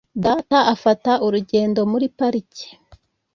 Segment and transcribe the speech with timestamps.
[0.23, 2.65] Data afata urugendo muri parike.